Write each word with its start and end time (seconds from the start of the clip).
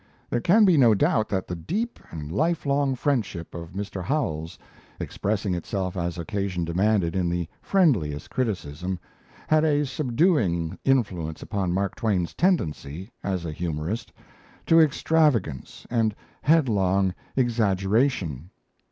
There 0.31 0.41
can 0.41 0.65
be 0.65 0.77
no 0.77 0.95
doubt 0.95 1.29
that 1.29 1.45
the 1.45 1.55
deep 1.55 1.99
and 2.09 2.31
lifelong 2.31 2.95
friendship 2.95 3.53
of 3.53 3.73
Mr. 3.73 4.03
Howells, 4.03 4.57
expressing 4.99 5.53
itself 5.53 5.95
as 5.95 6.17
occasion 6.17 6.65
demanded 6.65 7.15
in 7.15 7.29
the 7.29 7.47
friendliest 7.61 8.27
criticism, 8.31 8.97
had 9.47 9.63
a 9.63 9.85
subduing 9.85 10.79
influence 10.83 11.43
upon 11.43 11.71
Mark 11.71 11.93
Twain's 11.93 12.33
tendency, 12.33 13.11
as 13.23 13.45
a 13.45 13.51
humorist, 13.51 14.11
to 14.65 14.79
extravagance 14.79 15.85
and 15.91 16.15
headlong 16.41 17.13
exaggeration. 17.35 18.49